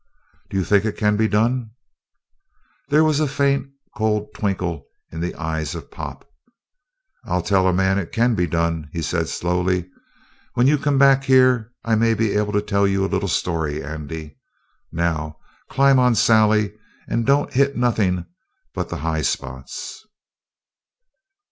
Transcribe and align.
"D'you 0.49 0.63
think 0.63 0.83
it 0.83 0.97
can 0.97 1.15
be 1.15 1.27
done?" 1.27 1.69
There 2.89 3.03
was 3.03 3.19
a 3.19 3.27
faint, 3.27 3.67
cold 3.95 4.33
twinkle 4.33 4.87
in 5.11 5.19
the 5.19 5.35
eyes 5.35 5.75
of 5.75 5.91
Pop. 5.91 6.27
"I'll 7.25 7.43
tell 7.43 7.67
a 7.67 7.71
man 7.71 7.99
it 7.99 8.11
can 8.11 8.33
be 8.33 8.47
done," 8.47 8.89
he 8.93 9.03
said 9.03 9.29
slowly. 9.29 9.87
"When 10.55 10.65
you 10.65 10.79
come 10.79 10.97
back 10.97 11.25
here 11.25 11.71
I 11.83 11.93
may 11.93 12.15
be 12.15 12.31
able 12.35 12.53
to 12.53 12.63
tell 12.63 12.87
you 12.87 13.05
a 13.05 13.13
little 13.13 13.29
story, 13.29 13.83
Andy. 13.83 14.39
Now 14.91 15.37
climb 15.69 15.99
on 15.99 16.15
Sally 16.15 16.73
and 17.07 17.23
don't 17.23 17.53
hit 17.53 17.77
nothin' 17.77 18.25
but 18.73 18.89
the 18.89 18.97
high 19.05 19.21
spots." 19.21 20.03